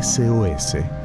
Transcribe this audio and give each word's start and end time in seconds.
SOS. 0.00 1.01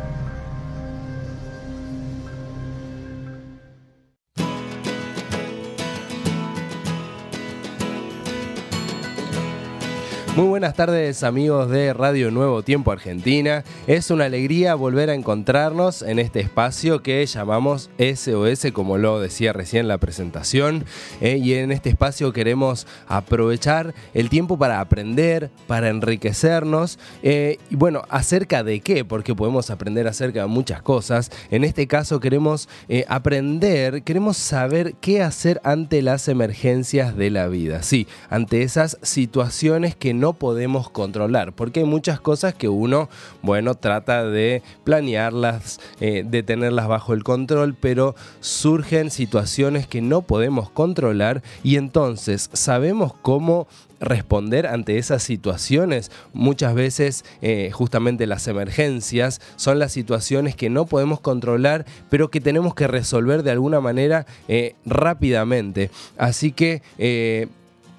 Muy 10.38 10.46
buenas 10.46 10.76
tardes 10.76 11.24
amigos 11.24 11.68
de 11.72 11.94
Radio 11.94 12.30
Nuevo 12.30 12.62
Tiempo 12.62 12.92
Argentina. 12.92 13.64
Es 13.88 14.12
una 14.12 14.26
alegría 14.26 14.76
volver 14.76 15.10
a 15.10 15.16
encontrarnos 15.16 16.04
en 16.04 16.20
este 16.20 16.42
espacio 16.42 17.02
que 17.02 17.26
llamamos 17.26 17.90
SOS, 17.98 18.72
como 18.72 19.00
lo 19.00 19.20
decía 19.20 19.52
recién 19.52 19.88
la 19.88 19.98
presentación. 19.98 20.86
Eh, 21.22 21.40
y 21.42 21.56
en 21.56 21.72
este 21.72 21.90
espacio 21.90 22.34
queremos 22.34 22.86
aprovechar 23.08 23.96
el 24.14 24.30
tiempo 24.30 24.60
para 24.60 24.80
aprender, 24.80 25.50
para 25.66 25.90
enriquecernos. 25.90 27.00
Eh, 27.24 27.58
y 27.72 27.76
bueno, 27.76 28.04
¿acerca 28.08 28.64
de 28.64 28.82
qué? 28.82 29.04
Porque 29.04 29.34
podemos 29.34 29.72
aprender 29.72 30.08
acerca 30.08 30.42
de 30.42 30.48
muchas 30.48 30.84
cosas. 30.84 31.32
En 31.50 31.64
este 31.64 31.88
caso 31.88 32.20
queremos 32.20 32.70
eh, 32.90 33.06
aprender, 33.08 34.04
queremos 34.04 34.38
saber 34.38 34.94
qué 35.02 35.24
hacer 35.24 35.60
ante 35.64 36.04
las 36.04 36.28
emergencias 36.28 37.18
de 37.18 37.32
la 37.32 37.48
vida. 37.48 37.82
Sí, 37.82 38.06
ante 38.30 38.62
esas 38.62 39.00
situaciones 39.02 39.96
que 39.96 40.14
no 40.14 40.27
podemos 40.34 40.90
controlar, 40.90 41.54
porque 41.54 41.82
hay 41.82 41.86
muchas 41.86 42.20
cosas 42.20 42.54
que 42.54 42.70
uno, 42.70 43.10
bueno, 43.42 43.76
trata 43.76 44.26
de 44.26 44.62
planearlas, 44.84 45.80
eh, 46.00 46.24
de 46.26 46.44
tenerlas 46.44 46.88
bajo 46.88 47.14
el 47.14 47.24
control, 47.24 47.76
pero 47.80 48.16
surgen 48.40 49.12
situaciones 49.12 49.88
que 49.88 50.02
no 50.02 50.22
podemos 50.22 50.70
controlar 50.70 51.44
y 51.64 51.78
entonces 51.78 52.50
sabemos 52.54 53.14
cómo 53.22 53.68
responder 54.00 54.68
ante 54.68 54.98
esas 54.98 55.24
situaciones. 55.24 56.12
Muchas 56.34 56.76
veces 56.76 57.26
eh, 57.42 57.72
justamente 57.72 58.28
las 58.28 58.48
emergencias 58.48 59.42
son 59.56 59.80
las 59.80 59.92
situaciones 59.92 60.56
que 60.56 60.70
no 60.70 60.86
podemos 60.86 61.20
controlar, 61.20 61.86
pero 62.10 62.30
que 62.30 62.40
tenemos 62.40 62.76
que 62.76 62.88
resolver 62.88 63.42
de 63.42 63.52
alguna 63.52 63.82
manera 63.82 64.26
eh, 64.48 64.76
rápidamente. 64.86 65.90
Así 66.18 66.52
que 66.52 66.82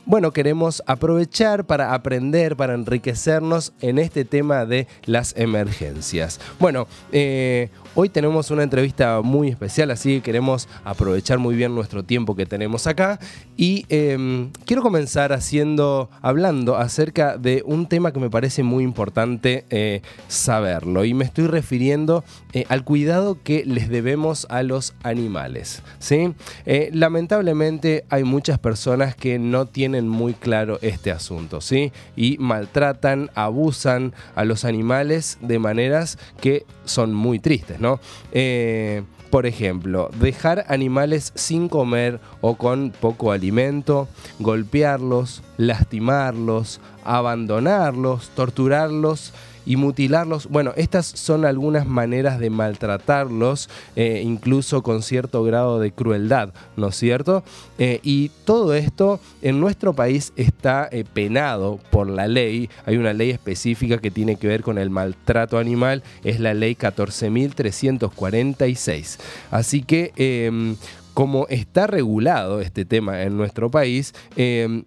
bueno, 0.08 0.32
queremos 0.32 0.82
aprovechar 0.86 1.66
para 1.66 1.92
aprender, 1.92 2.56
para 2.56 2.72
enriquecernos 2.72 3.74
en 3.82 3.98
este 3.98 4.24
tema 4.24 4.64
de 4.64 4.86
las 5.04 5.36
emergencias. 5.36 6.40
Bueno, 6.58 6.88
eh, 7.12 7.68
Hoy 8.00 8.10
tenemos 8.10 8.52
una 8.52 8.62
entrevista 8.62 9.22
muy 9.22 9.48
especial, 9.48 9.90
así 9.90 10.14
que 10.14 10.22
queremos 10.22 10.68
aprovechar 10.84 11.38
muy 11.38 11.56
bien 11.56 11.74
nuestro 11.74 12.04
tiempo 12.04 12.36
que 12.36 12.46
tenemos 12.46 12.86
acá. 12.86 13.18
Y 13.56 13.86
em, 13.88 14.52
quiero 14.66 14.82
comenzar 14.82 15.32
haciendo, 15.32 16.08
hablando 16.22 16.76
acerca 16.76 17.36
de 17.38 17.64
un 17.66 17.88
tema 17.88 18.12
que 18.12 18.20
me 18.20 18.30
parece 18.30 18.62
muy 18.62 18.84
importante 18.84 19.64
eh, 19.70 20.02
saberlo. 20.28 21.04
Y 21.04 21.12
me 21.12 21.24
estoy 21.24 21.48
refiriendo 21.48 22.22
eh, 22.52 22.66
al 22.68 22.84
cuidado 22.84 23.42
que 23.42 23.64
les 23.64 23.88
debemos 23.88 24.46
a 24.48 24.62
los 24.62 24.94
animales. 25.02 25.82
¿sí? 25.98 26.34
Eh, 26.66 26.90
lamentablemente 26.92 28.04
hay 28.10 28.22
muchas 28.22 28.60
personas 28.60 29.16
que 29.16 29.40
no 29.40 29.66
tienen 29.66 30.08
muy 30.08 30.34
claro 30.34 30.78
este 30.82 31.10
asunto. 31.10 31.60
¿sí? 31.60 31.90
Y 32.14 32.38
maltratan, 32.38 33.28
abusan 33.34 34.14
a 34.36 34.44
los 34.44 34.64
animales 34.64 35.38
de 35.40 35.58
maneras 35.58 36.16
que 36.40 36.64
son 36.84 37.12
muy 37.12 37.40
tristes. 37.40 37.80
¿no? 37.80 37.87
Eh, 38.32 39.02
por 39.30 39.46
ejemplo, 39.46 40.10
dejar 40.20 40.64
animales 40.68 41.32
sin 41.34 41.68
comer 41.68 42.18
o 42.40 42.56
con 42.56 42.92
poco 42.98 43.30
alimento, 43.30 44.08
golpearlos, 44.38 45.42
lastimarlos, 45.58 46.80
abandonarlos, 47.04 48.30
torturarlos 48.30 49.34
y 49.68 49.76
mutilarlos. 49.76 50.48
Bueno, 50.48 50.72
estas 50.76 51.06
son 51.06 51.44
algunas 51.44 51.86
maneras 51.86 52.38
de 52.38 52.48
maltratarlos, 52.48 53.68
eh, 53.96 54.22
incluso 54.24 54.82
con 54.82 55.02
cierto 55.02 55.44
grado 55.44 55.78
de 55.78 55.92
crueldad, 55.92 56.54
¿no 56.76 56.88
es 56.88 56.96
cierto? 56.96 57.44
Eh, 57.78 58.00
y 58.02 58.30
todo 58.46 58.72
esto 58.72 59.20
en 59.42 59.60
nuestro 59.60 59.92
país 59.92 60.32
está 60.36 60.88
eh, 60.90 61.04
penado 61.12 61.78
por 61.90 62.08
la 62.08 62.28
ley. 62.28 62.70
Hay 62.86 62.96
una 62.96 63.12
ley 63.12 63.28
específica 63.28 63.98
que 63.98 64.10
tiene 64.10 64.36
que 64.36 64.48
ver 64.48 64.62
con 64.62 64.78
el 64.78 64.88
maltrato 64.88 65.58
animal, 65.58 66.02
es 66.24 66.40
la 66.40 66.54
ley 66.54 66.74
14.346. 66.74 69.18
Así 69.50 69.82
que 69.82 70.12
em, 70.16 70.76
como 71.12 71.46
está 71.48 71.86
regulado 71.86 72.62
este 72.62 72.86
tema 72.86 73.22
en 73.22 73.36
nuestro 73.36 73.70
país, 73.70 74.14
em, 74.36 74.84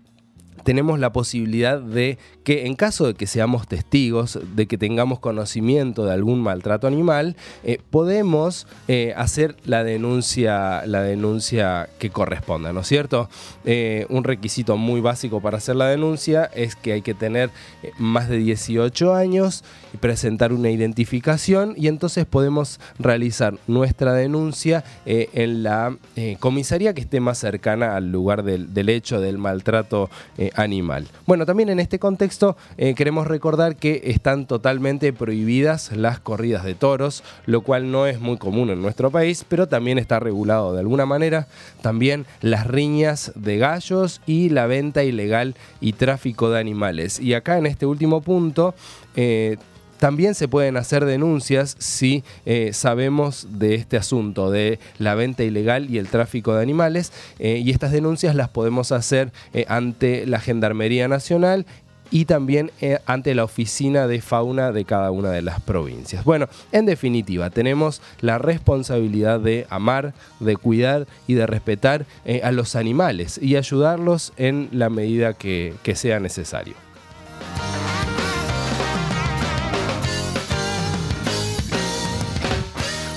tenemos 0.63 0.99
la 0.99 1.11
posibilidad 1.11 1.79
de 1.79 2.17
que 2.43 2.65
en 2.65 2.75
caso 2.75 3.07
de 3.07 3.13
que 3.13 3.27
seamos 3.27 3.67
testigos, 3.67 4.39
de 4.55 4.67
que 4.67 4.77
tengamos 4.77 5.19
conocimiento 5.19 6.05
de 6.05 6.13
algún 6.13 6.41
maltrato 6.41 6.87
animal, 6.87 7.35
eh, 7.63 7.79
podemos 7.89 8.67
eh, 8.87 9.13
hacer 9.15 9.55
la 9.65 9.83
denuncia, 9.83 10.85
la 10.85 11.03
denuncia 11.03 11.89
que 11.99 12.09
corresponda, 12.09 12.73
¿no 12.73 12.81
es 12.81 12.87
cierto? 12.87 13.29
Eh, 13.65 14.05
un 14.09 14.23
requisito 14.23 14.77
muy 14.77 15.01
básico 15.01 15.41
para 15.41 15.57
hacer 15.57 15.75
la 15.75 15.87
denuncia 15.87 16.45
es 16.45 16.75
que 16.75 16.93
hay 16.93 17.01
que 17.01 17.13
tener 17.13 17.51
más 17.97 18.29
de 18.29 18.37
18 18.37 19.13
años 19.13 19.63
y 19.93 19.97
presentar 19.97 20.53
una 20.53 20.69
identificación 20.71 21.73
y 21.77 21.87
entonces 21.87 22.25
podemos 22.25 22.79
realizar 22.97 23.57
nuestra 23.67 24.13
denuncia 24.13 24.83
en 25.05 25.63
la 25.63 25.95
comisaría 26.39 26.93
que 26.93 27.01
esté 27.01 27.19
más 27.19 27.37
cercana 27.37 27.95
al 27.95 28.11
lugar 28.11 28.43
del, 28.43 28.73
del 28.73 28.89
hecho 28.89 29.19
del 29.19 29.37
maltrato 29.37 30.09
animal. 30.55 31.07
Bueno, 31.25 31.45
también 31.45 31.69
en 31.69 31.79
este 31.79 31.99
contexto 31.99 32.57
eh, 32.77 32.93
queremos 32.95 33.27
recordar 33.27 33.75
que 33.75 34.01
están 34.05 34.47
totalmente 34.47 35.13
prohibidas 35.13 35.95
las 35.95 36.19
corridas 36.19 36.63
de 36.63 36.75
toros, 36.75 37.23
lo 37.45 37.61
cual 37.61 37.91
no 37.91 38.07
es 38.07 38.19
muy 38.19 38.37
común 38.37 38.69
en 38.69 38.81
nuestro 38.81 39.11
país, 39.11 39.45
pero 39.47 39.67
también 39.67 39.97
está 39.97 40.19
regulado 40.19 40.73
de 40.73 40.79
alguna 40.79 41.05
manera. 41.05 41.47
También 41.81 42.25
las 42.41 42.67
riñas 42.67 43.31
de 43.35 43.57
gallos 43.57 44.21
y 44.25 44.49
la 44.49 44.67
venta 44.67 45.03
ilegal 45.03 45.55
y 45.79 45.93
tráfico 45.93 46.49
de 46.49 46.59
animales. 46.59 47.19
Y 47.19 47.33
acá 47.33 47.57
en 47.57 47.65
este 47.65 47.85
último 47.85 48.21
punto 48.21 48.73
eh, 49.15 49.57
también 50.01 50.33
se 50.33 50.47
pueden 50.47 50.77
hacer 50.77 51.05
denuncias 51.05 51.75
si 51.77 52.23
eh, 52.47 52.71
sabemos 52.73 53.45
de 53.51 53.75
este 53.75 53.97
asunto 53.97 54.49
de 54.49 54.79
la 54.97 55.13
venta 55.13 55.43
ilegal 55.43 55.91
y 55.91 55.99
el 55.99 56.07
tráfico 56.07 56.55
de 56.55 56.63
animales 56.63 57.13
eh, 57.37 57.61
y 57.63 57.69
estas 57.69 57.91
denuncias 57.91 58.33
las 58.33 58.49
podemos 58.49 58.91
hacer 58.91 59.31
eh, 59.53 59.65
ante 59.67 60.25
la 60.25 60.39
Gendarmería 60.39 61.07
Nacional 61.07 61.67
y 62.09 62.25
también 62.25 62.71
ante 63.05 63.35
la 63.35 63.45
oficina 63.45 64.05
de 64.05 64.21
fauna 64.21 64.73
de 64.73 64.83
cada 64.83 65.11
una 65.11 65.29
de 65.29 65.43
las 65.43 65.61
provincias. 65.61 66.25
Bueno, 66.25 66.49
en 66.73 66.85
definitiva, 66.85 67.51
tenemos 67.51 68.01
la 68.19 68.37
responsabilidad 68.37 69.39
de 69.39 69.65
amar, 69.69 70.13
de 70.41 70.57
cuidar 70.57 71.07
y 71.27 71.35
de 71.35 71.47
respetar 71.47 72.05
a 72.43 72.51
los 72.51 72.75
animales 72.75 73.39
y 73.41 73.55
ayudarlos 73.55 74.33
en 74.35 74.67
la 74.73 74.89
medida 74.89 75.35
que 75.35 75.93
sea 75.95 76.19
necesario. 76.19 76.73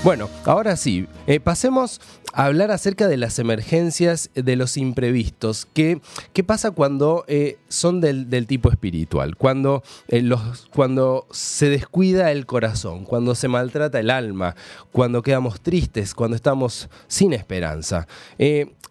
Bueno, 0.04 0.28
ahora 0.44 0.76
sí, 0.76 1.06
eh, 1.26 1.40
pasemos 1.40 1.98
a 2.34 2.44
hablar 2.44 2.70
acerca 2.70 3.08
de 3.08 3.16
las 3.16 3.38
emergencias, 3.38 4.28
de 4.34 4.54
los 4.54 4.76
imprevistos. 4.76 5.66
¿Qué, 5.72 5.98
qué 6.34 6.44
pasa 6.44 6.72
cuando 6.72 7.24
eh, 7.26 7.56
son 7.68 8.02
del, 8.02 8.46
tipo 8.46 8.70
espiritual? 8.70 9.34
Cuando, 9.34 9.82
eh, 10.08 10.20
los, 10.20 10.66
cuando 10.74 11.26
se 11.30 11.70
descuida 11.70 12.32
el 12.32 12.44
corazón, 12.44 13.06
cuando 13.06 13.34
se 13.34 13.48
maltrata 13.48 13.98
el 13.98 14.10
alma, 14.10 14.56
cuando 14.92 15.22
quedamos 15.22 15.62
tristes, 15.62 16.14
cuando 16.14 16.36
estamos 16.36 16.90
sin 17.08 17.32
esperanza. 17.32 18.06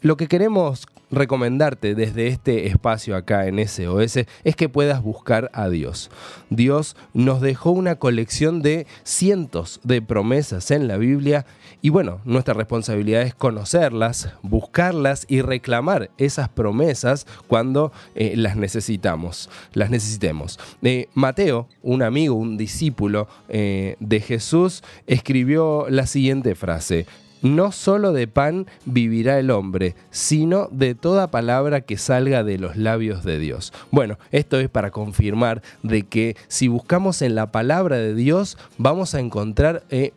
lo 0.01 0.17
que 0.17 0.27
queremos 0.27 0.87
recomendarte 1.13 1.95
desde 1.95 2.27
este 2.27 2.67
espacio 2.67 3.15
acá 3.15 3.47
en 3.47 3.65
SOS 3.65 4.25
es 4.43 4.55
que 4.55 4.69
puedas 4.69 5.01
buscar 5.01 5.49
a 5.53 5.69
Dios. 5.69 6.09
Dios 6.49 6.95
nos 7.13 7.41
dejó 7.41 7.71
una 7.71 7.95
colección 7.95 8.61
de 8.61 8.87
cientos 9.03 9.79
de 9.83 10.01
promesas 10.01 10.71
en 10.71 10.87
la 10.87 10.97
Biblia 10.97 11.45
y 11.81 11.89
bueno, 11.89 12.21
nuestra 12.23 12.53
responsabilidad 12.53 13.23
es 13.23 13.35
conocerlas, 13.35 14.29
buscarlas 14.41 15.25
y 15.27 15.41
reclamar 15.41 16.11
esas 16.17 16.47
promesas 16.47 17.27
cuando 17.47 17.91
eh, 18.15 18.35
las 18.37 18.55
necesitamos, 18.55 19.49
las 19.73 19.89
necesitemos. 19.89 20.59
Eh, 20.81 21.09
Mateo, 21.13 21.67
un 21.81 22.01
amigo, 22.01 22.35
un 22.35 22.55
discípulo 22.55 23.27
eh, 23.49 23.97
de 23.99 24.21
Jesús, 24.21 24.81
escribió 25.07 25.87
la 25.89 26.07
siguiente 26.07 26.55
frase, 26.55 27.05
no 27.43 27.71
solo 27.71 28.11
de 28.11 28.27
pan 28.27 28.65
vivirá 28.85 29.37
el 29.37 29.51
hombre, 29.51 29.95
sino 30.09 30.67
de 30.71 30.95
toda 30.95 31.29
palabra 31.29 31.81
que 31.81 31.97
salga 31.97 32.43
de 32.43 32.57
los 32.57 32.75
labios 32.75 33.23
de 33.23 33.37
Dios. 33.37 33.71
Bueno, 33.91 34.17
esto 34.31 34.59
es 34.59 34.69
para 34.69 34.89
confirmar 34.89 35.61
de 35.83 36.03
que 36.03 36.35
si 36.47 36.67
buscamos 36.67 37.21
en 37.21 37.35
la 37.35 37.51
palabra 37.51 37.97
de 37.97 38.15
Dios, 38.15 38.57
vamos 38.79 39.13
a 39.13 39.19
encontrar... 39.19 39.83
Eh, 39.91 40.13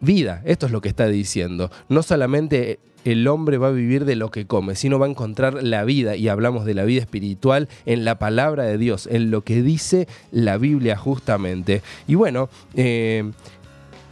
vida. 0.00 0.42
Esto 0.44 0.66
es 0.66 0.72
lo 0.72 0.80
que 0.80 0.88
está 0.88 1.06
diciendo. 1.06 1.70
No 1.88 2.02
solamente 2.02 2.78
el 3.04 3.28
hombre 3.28 3.56
va 3.56 3.68
a 3.68 3.72
vivir 3.72 4.04
de 4.04 4.16
lo 4.16 4.30
que 4.30 4.46
come, 4.46 4.74
sino 4.74 4.98
va 4.98 5.06
a 5.06 5.10
encontrar 5.10 5.62
la 5.62 5.84
vida, 5.84 6.16
y 6.16 6.28
hablamos 6.28 6.64
de 6.64 6.74
la 6.74 6.84
vida 6.84 7.00
espiritual 7.00 7.68
en 7.86 8.04
la 8.04 8.18
palabra 8.18 8.64
de 8.64 8.78
Dios, 8.78 9.08
en 9.10 9.30
lo 9.30 9.42
que 9.42 9.62
dice 9.62 10.08
la 10.32 10.58
Biblia 10.58 10.96
justamente. 10.96 11.82
Y 12.08 12.16
bueno, 12.16 12.48
eh, 12.74 13.30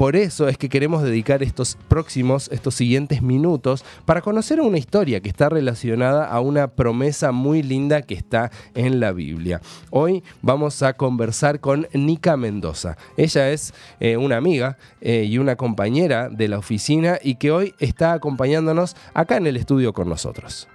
por 0.05 0.17
eso 0.17 0.49
es 0.49 0.59
que 0.59 0.69
queremos 0.69 1.03
dedicar 1.03 1.43
estos 1.43 1.79
próximos, 1.89 2.51
estos 2.53 2.75
siguientes 2.75 3.23
minutos 3.23 3.87
para 4.05 4.21
conocer 4.21 4.61
una 4.61 4.77
historia 4.77 5.21
que 5.21 5.31
está 5.31 5.49
relacionada 5.49 6.27
a 6.27 6.41
una 6.41 6.69
promesa 6.69 7.33
muy 7.33 7.63
linda 7.63 8.03
que 8.03 8.13
está 8.13 8.51
en 8.75 9.01
la 9.01 9.13
Biblia. 9.13 9.63
Hoy 9.89 10.23
vamos 10.43 10.83
a 10.83 10.93
conversar 10.93 11.59
con 11.59 11.89
Nica 11.95 12.37
Mendoza. 12.37 12.99
Ella 13.17 13.49
es 13.49 13.73
eh, 13.99 14.19
una 14.19 14.37
amiga 14.37 14.77
eh, 15.01 15.25
y 15.27 15.39
una 15.39 15.57
compañera 15.57 16.29
de 16.29 16.49
la 16.49 16.59
oficina 16.59 17.19
y 17.23 17.37
que 17.37 17.51
hoy 17.51 17.75
está 17.79 18.13
acompañándonos 18.13 18.97
acá 19.15 19.39
en 19.39 19.47
el 19.47 19.57
estudio 19.57 19.95
con 19.95 20.11
nosotros. 20.11 20.69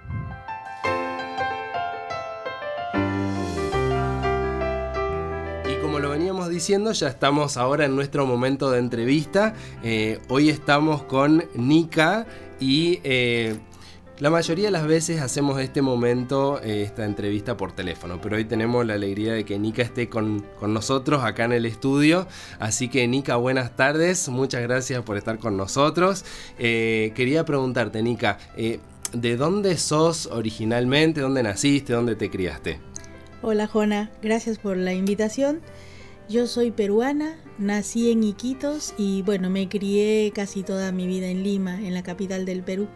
Diciendo, 6.60 6.92
ya 6.92 7.08
estamos 7.08 7.56
ahora 7.56 7.86
en 7.86 7.96
nuestro 7.96 8.26
momento 8.26 8.70
de 8.70 8.80
entrevista. 8.80 9.54
Eh, 9.82 10.18
hoy 10.28 10.50
estamos 10.50 11.02
con 11.04 11.42
Nika 11.54 12.26
y 12.60 13.00
eh, 13.02 13.56
la 14.18 14.28
mayoría 14.28 14.66
de 14.66 14.70
las 14.70 14.86
veces 14.86 15.22
hacemos 15.22 15.58
este 15.58 15.80
momento, 15.80 16.60
eh, 16.62 16.82
esta 16.82 17.06
entrevista 17.06 17.56
por 17.56 17.72
teléfono, 17.72 18.20
pero 18.20 18.36
hoy 18.36 18.44
tenemos 18.44 18.84
la 18.84 18.92
alegría 18.92 19.32
de 19.32 19.46
que 19.46 19.58
Nika 19.58 19.80
esté 19.80 20.10
con, 20.10 20.44
con 20.58 20.74
nosotros 20.74 21.24
acá 21.24 21.46
en 21.46 21.52
el 21.52 21.64
estudio. 21.64 22.26
Así 22.58 22.90
que 22.90 23.08
Nika, 23.08 23.36
buenas 23.36 23.74
tardes, 23.74 24.28
muchas 24.28 24.60
gracias 24.60 25.02
por 25.02 25.16
estar 25.16 25.38
con 25.38 25.56
nosotros. 25.56 26.26
quería 26.58 27.46
preguntarte, 27.46 28.02
Nika, 28.02 28.36
¿de 28.54 29.36
dónde 29.38 29.78
sos 29.78 30.26
originalmente? 30.26 31.22
¿Dónde 31.22 31.42
naciste? 31.42 31.94
¿Dónde 31.94 32.16
te 32.16 32.28
criaste? 32.28 32.80
Hola 33.40 33.66
Jona, 33.66 34.10
gracias 34.20 34.58
por 34.58 34.76
la 34.76 34.92
invitación. 34.92 35.62
Yo 36.30 36.46
soy 36.46 36.70
peruana, 36.70 37.34
nací 37.58 38.12
en 38.12 38.22
Iquitos 38.22 38.94
y 38.96 39.22
bueno, 39.22 39.50
me 39.50 39.68
crié 39.68 40.30
casi 40.32 40.62
toda 40.62 40.92
mi 40.92 41.08
vida 41.08 41.26
en 41.26 41.42
Lima, 41.42 41.74
en 41.80 41.92
la 41.92 42.04
capital 42.04 42.46
del 42.46 42.62
Perú, 42.62 42.86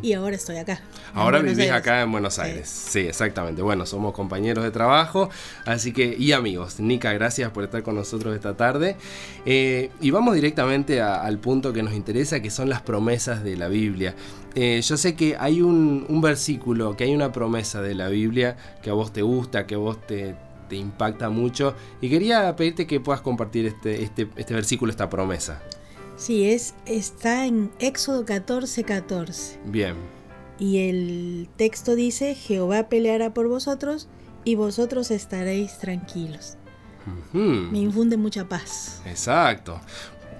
y 0.00 0.14
ahora 0.14 0.36
estoy 0.36 0.56
acá. 0.56 0.80
Ahora 1.12 1.40
vivís 1.40 1.70
acá 1.70 2.00
en 2.00 2.10
Buenos 2.10 2.38
Aires. 2.38 2.66
Sí. 2.66 3.00
exactamente. 3.00 3.60
Bueno, 3.60 3.84
somos 3.84 4.14
compañeros 4.14 4.64
de 4.64 4.70
trabajo, 4.70 5.28
así 5.66 5.92
que, 5.92 6.16
y 6.18 6.32
amigos. 6.32 6.80
Nica, 6.80 7.12
gracias 7.12 7.50
por 7.50 7.64
estar 7.64 7.82
con 7.82 7.94
nosotros 7.94 8.34
esta 8.34 8.56
tarde. 8.56 8.96
Eh, 9.44 9.90
y 10.00 10.10
vamos 10.10 10.34
directamente 10.34 11.02
al 11.02 11.38
punto 11.40 11.74
que 11.74 11.82
nos 11.82 11.92
interesa, 11.92 12.40
que 12.40 12.48
son 12.48 12.70
las 12.70 12.80
promesas 12.80 13.44
de 13.44 13.58
la 13.58 13.68
Biblia. 13.68 14.14
Eh, 14.54 14.80
yo 14.82 14.96
sé 14.96 15.14
que 15.14 15.36
hay 15.38 15.60
un, 15.60 16.06
un 16.08 16.22
versículo, 16.22 16.96
que 16.96 17.04
hay 17.04 17.14
una 17.14 17.32
promesa 17.32 17.82
de 17.82 17.94
la 17.94 18.08
Biblia 18.08 18.56
que 18.80 18.88
a 18.88 18.94
vos 18.94 19.12
te 19.12 19.20
gusta, 19.20 19.66
que 19.66 19.74
a 19.74 19.78
vos 19.78 20.06
te, 20.06 20.34
te 20.68 20.76
impacta 20.76 21.30
mucho. 21.30 21.74
Y 22.00 22.10
quería 22.10 22.54
pedirte 22.56 22.86
que 22.86 23.00
puedas 23.00 23.20
compartir 23.20 23.66
este, 23.66 24.02
este, 24.02 24.28
este 24.36 24.54
versículo, 24.54 24.90
esta 24.90 25.08
promesa. 25.08 25.62
Sí, 26.16 26.50
es, 26.50 26.74
está 26.84 27.46
en 27.46 27.70
Éxodo 27.78 28.24
14, 28.24 28.84
14. 28.84 29.60
Bien. 29.66 29.94
Y 30.58 30.88
el 30.88 31.48
texto 31.56 31.94
dice, 31.94 32.34
Jehová 32.34 32.88
peleará 32.88 33.32
por 33.32 33.46
vosotros 33.48 34.08
y 34.44 34.56
vosotros 34.56 35.10
estaréis 35.10 35.78
tranquilos. 35.78 36.56
Me 37.32 37.78
infunde 37.78 38.16
mucha 38.16 38.48
paz. 38.48 39.00
Exacto. 39.06 39.80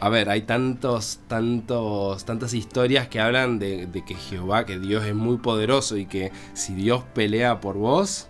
A 0.00 0.08
ver, 0.08 0.28
hay 0.28 0.42
tantos, 0.42 1.20
tantos, 1.28 2.24
tantas 2.24 2.54
historias 2.54 3.08
que 3.08 3.20
hablan 3.20 3.58
de, 3.58 3.86
de, 3.86 4.04
que 4.04 4.14
Jehová, 4.14 4.64
que 4.64 4.78
Dios 4.78 5.04
es 5.04 5.14
muy 5.14 5.38
poderoso 5.38 5.96
y 5.96 6.06
que 6.06 6.30
si 6.54 6.74
Dios 6.74 7.02
pelea 7.14 7.60
por 7.60 7.76
vos, 7.76 8.27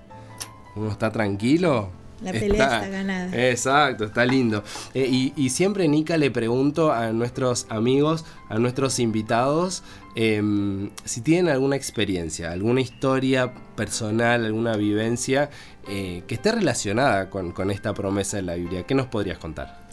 uno 0.78 0.90
está 0.90 1.10
tranquilo. 1.10 1.90
La 2.22 2.32
pelea 2.32 2.64
está, 2.64 2.88
ganada. 2.88 3.48
Exacto, 3.50 4.04
está 4.04 4.26
lindo. 4.26 4.64
Eh, 4.92 5.32
y, 5.36 5.50
siempre, 5.50 5.86
Nika, 5.86 6.16
le 6.16 6.30
pregunto 6.30 6.92
a 6.92 7.12
nuestros 7.12 7.66
amigos, 7.68 8.24
a 8.48 8.58
nuestros 8.58 8.98
invitados, 8.98 9.84
em, 10.16 10.90
si 11.04 11.20
tienen 11.20 11.52
alguna 11.52 11.76
experiencia, 11.76 12.50
alguna 12.50 12.80
historia 12.80 13.54
personal, 13.76 14.44
alguna 14.44 14.76
vivencia 14.76 15.50
eh, 15.88 16.24
que 16.26 16.34
esté 16.34 16.50
relacionada 16.50 17.30
con, 17.30 17.70
esta 17.70 17.94
promesa 17.94 18.38
de 18.38 18.42
la 18.42 18.54
Biblia. 18.54 18.82
¿Qué 18.82 18.94
nos 18.94 19.06
podrías 19.06 19.38
contar? 19.38 19.86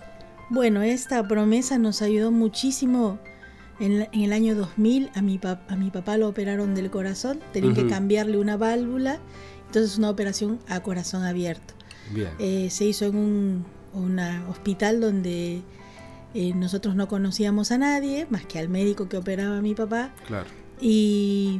Bueno, 0.49 0.81
esta 0.81 1.27
promesa 1.27 1.77
nos 1.77 2.01
ayudó 2.01 2.31
muchísimo. 2.31 3.19
En, 3.79 4.07
el 4.13 4.33
año 4.33 4.55
2000 4.55 5.11
a 5.13 5.21
mi, 5.21 5.39
a 5.43 5.75
mi 5.75 5.91
papá 5.91 6.17
lo 6.17 6.29
operaron 6.29 6.73
del 6.75 6.89
corazón, 6.89 7.39
tenían 7.51 7.75
que 7.75 7.87
cambiarle 7.87 8.37
una 8.37 8.57
válvula 8.57 9.19
entonces 9.75 9.97
una 9.97 10.09
operación 10.09 10.59
a 10.69 10.79
corazón 10.81 11.23
abierto. 11.23 11.73
Eh, 12.39 12.69
se 12.69 12.85
hizo 12.85 13.05
en 13.05 13.65
un 13.93 14.19
hospital 14.49 15.01
donde 15.01 15.63
eh, 16.33 16.53
nosotros 16.53 16.95
no 16.95 17.09
conocíamos 17.09 17.71
a 17.71 17.77
nadie, 17.77 18.25
más 18.29 18.45
que 18.45 18.57
al 18.57 18.69
médico 18.69 19.09
que 19.09 19.17
operaba 19.17 19.57
a 19.57 19.61
mi 19.61 19.75
papá. 19.75 20.13
Claro. 20.27 20.47
Y 20.79 21.59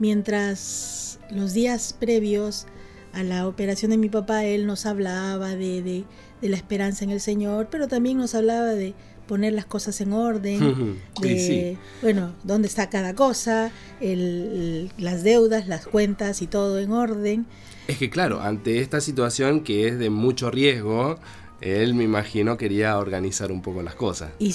mientras 0.00 1.20
los 1.30 1.52
días 1.52 1.94
previos 1.96 2.66
a 3.12 3.22
la 3.22 3.46
operación 3.46 3.92
de 3.92 3.96
mi 3.96 4.08
papá, 4.08 4.44
él 4.44 4.66
nos 4.66 4.84
hablaba 4.84 5.54
de, 5.54 5.82
de 5.82 6.48
la 6.48 6.56
esperanza 6.56 7.04
en 7.04 7.10
el 7.10 7.20
Señor, 7.20 7.68
pero 7.70 7.86
también 7.86 8.18
nos 8.18 8.34
hablaba 8.34 8.66
de 8.66 8.94
poner 9.28 9.52
las 9.52 9.66
cosas 9.66 10.00
en 10.00 10.12
orden, 10.12 10.98
de, 11.20 11.78
bueno, 12.02 12.34
dónde 12.42 12.66
está 12.66 12.90
cada 12.90 13.14
cosa, 13.14 13.70
las 14.00 15.22
deudas, 15.22 15.68
las 15.68 15.86
cuentas 15.86 16.42
y 16.42 16.48
todo 16.48 16.80
en 16.80 16.90
orden. 16.90 17.46
Es 17.86 17.98
que 17.98 18.10
claro, 18.10 18.40
ante 18.40 18.80
esta 18.80 19.00
situación 19.00 19.60
que 19.60 19.86
es 19.86 19.98
de 20.00 20.10
mucho 20.10 20.50
riesgo, 20.50 21.20
él 21.60 21.94
me 21.94 22.04
imagino 22.04 22.56
quería 22.56 22.98
organizar 22.98 23.52
un 23.52 23.62
poco 23.62 23.82
las 23.82 23.94
cosas. 23.94 24.30
Y, 24.40 24.52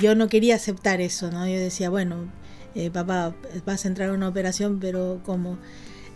yo 0.00 0.14
no 0.14 0.28
quería 0.28 0.54
aceptar 0.54 1.00
eso, 1.00 1.30
¿no? 1.30 1.46
Yo 1.48 1.58
decía, 1.58 1.90
bueno, 1.90 2.26
eh, 2.74 2.90
papá, 2.90 3.34
vas 3.66 3.84
a 3.84 3.88
entrar 3.88 4.10
a 4.10 4.12
una 4.12 4.28
operación, 4.28 4.78
pero 4.80 5.20
como 5.24 5.58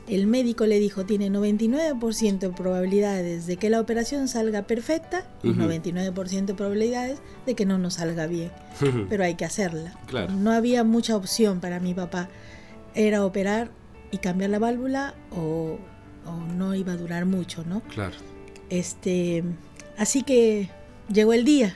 el 0.08 0.26
médico 0.26 0.66
le 0.66 0.78
dijo, 0.80 1.04
tiene 1.04 1.30
99% 1.30 2.38
de 2.38 2.48
probabilidades 2.50 3.46
de 3.46 3.56
que 3.56 3.70
la 3.70 3.80
operación 3.80 4.28
salga 4.28 4.62
perfecta 4.62 5.24
y 5.42 5.48
99% 5.48 6.44
de 6.46 6.54
probabilidades 6.54 7.20
de 7.46 7.54
que 7.54 7.64
no 7.64 7.78
nos 7.78 7.94
salga 7.94 8.26
bien. 8.26 8.50
Pero 9.08 9.24
hay 9.24 9.36
que 9.36 9.44
hacerla. 9.44 9.98
No 10.36 10.50
había 10.52 10.82
mucha 10.84 11.16
opción 11.16 11.60
para 11.60 11.78
mi 11.78 11.94
papá. 11.94 12.28
Era 12.94 13.24
operar 13.24 13.70
y 14.10 14.18
cambiar 14.18 14.50
la 14.50 14.58
válvula 14.58 15.14
o, 15.30 15.78
no 16.56 16.74
iba 16.74 16.92
a 16.92 16.96
durar 16.96 17.26
mucho, 17.26 17.64
¿no? 17.64 17.80
Claro. 17.82 18.16
Este, 18.70 19.42
así 19.96 20.22
que 20.22 20.68
llegó 21.12 21.32
el 21.32 21.44
día. 21.44 21.74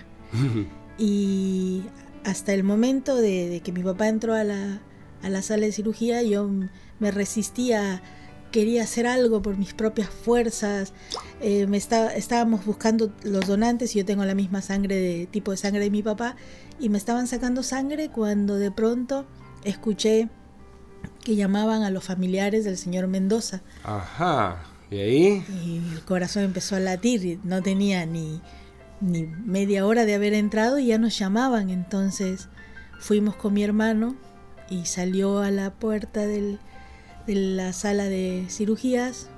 y 0.98 1.82
hasta 2.24 2.52
el 2.52 2.64
momento 2.64 3.16
de, 3.16 3.60
que 3.64 3.72
mi 3.72 3.82
papá 3.82 4.08
entró 4.08 4.34
a 4.34 4.42
la, 4.42 4.80
a 5.22 5.28
la 5.28 5.42
sala 5.42 5.66
de 5.66 5.72
cirugía, 5.72 6.22
yo 6.22 6.50
me 6.98 7.10
resistía 7.10 8.02
quería 8.50 8.84
hacer 8.84 9.06
algo 9.06 9.42
por 9.42 9.56
mis 9.56 9.74
propias 9.74 10.08
fuerzas. 10.08 10.94
Eh, 11.40 11.66
me 11.66 11.76
estábamos 11.76 12.64
buscando 12.64 13.12
los 13.22 13.46
donantes 13.46 13.94
y 13.94 13.98
yo 13.98 14.04
tengo 14.04 14.24
la 14.24 14.34
misma 14.34 14.62
sangre 14.62 14.96
de 14.96 15.26
tipo 15.26 15.50
de 15.50 15.56
sangre 15.56 15.80
de 15.80 15.90
mi 15.90 16.02
papá 16.02 16.36
y 16.78 16.88
me 16.88 16.98
estaban 16.98 17.26
sacando 17.26 17.62
sangre 17.62 18.08
cuando 18.08 18.56
de 18.56 18.70
pronto 18.70 19.26
escuché 19.64 20.28
que 21.22 21.36
llamaban 21.36 21.82
a 21.82 21.90
los 21.90 22.04
familiares 22.04 22.64
del 22.64 22.78
señor 22.78 23.08
Mendoza. 23.08 23.62
Ajá. 23.84 24.62
¿Y 24.90 24.98
ahí? 25.00 25.44
Y 25.64 25.82
el 25.92 26.04
corazón 26.04 26.44
empezó 26.44 26.76
a 26.76 26.80
latir 26.80 27.40
no 27.42 27.62
tenía 27.62 28.06
ni, 28.06 28.40
ni 29.00 29.24
media 29.26 29.84
hora 29.84 30.04
de 30.04 30.14
haber 30.14 30.32
entrado 30.32 30.78
y 30.78 30.86
ya 30.86 30.98
nos 30.98 31.18
llamaban. 31.18 31.70
Entonces 31.70 32.48
fuimos 33.00 33.36
con 33.36 33.52
mi 33.52 33.64
hermano 33.64 34.16
y 34.70 34.86
salió 34.86 35.40
a 35.40 35.50
la 35.50 35.74
puerta 35.74 36.26
del, 36.26 36.58
de 37.26 37.34
la 37.34 37.72
sala 37.72 38.04
de 38.04 38.46
cirugías 38.48 39.28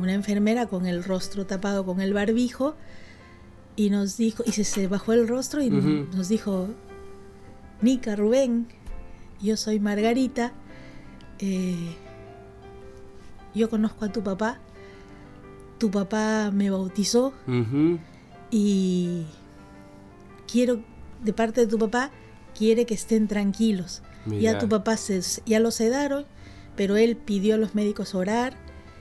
una 0.00 0.12
enfermera 0.12 0.66
con 0.66 0.86
el 0.86 1.04
rostro 1.04 1.46
tapado 1.46 1.84
con 1.84 2.00
el 2.00 2.12
barbijo 2.12 2.76
y 3.76 3.90
nos 3.90 4.16
dijo, 4.16 4.42
y 4.46 4.52
se, 4.52 4.88
bajó 4.88 5.12
el 5.12 5.28
rostro 5.28 5.62
y 5.62 5.70
nos 5.70 6.28
dijo, 6.28 6.68
Nica, 7.82 8.16
Rubén, 8.16 8.68
yo 9.40 9.56
soy 9.56 9.80
Margarita, 9.80 10.52
eh, 11.38 11.94
yo 13.54 13.68
conozco 13.68 14.06
a 14.06 14.12
tu 14.12 14.22
papá, 14.22 14.58
tu 15.78 15.90
papá 15.90 16.50
me 16.52 16.70
bautizó 16.70 17.34
y 18.50 19.24
quiero, 20.50 20.80
de 21.22 21.32
parte 21.34 21.62
de 21.62 21.66
tu 21.66 21.78
papá, 21.78 22.10
quiere 22.56 22.86
que 22.86 22.94
estén 22.94 23.28
tranquilos. 23.28 24.02
Ya 24.40 24.58
tu 24.58 24.68
papá 24.68 24.96
se, 24.96 25.20
ya 25.44 25.60
lo 25.60 25.70
sedaron 25.70 26.26
pero 26.76 26.96
él 26.96 27.16
pidió 27.16 27.54
a 27.54 27.58
los 27.58 27.74
médicos 27.74 28.14
orar 28.14 28.56